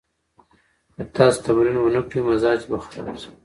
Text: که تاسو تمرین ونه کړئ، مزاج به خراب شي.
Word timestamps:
که 0.95 1.03
تاسو 1.15 1.39
تمرین 1.45 1.77
ونه 1.79 2.01
کړئ، 2.09 2.21
مزاج 2.29 2.59
به 2.69 2.77
خراب 2.85 3.15
شي. 3.21 3.29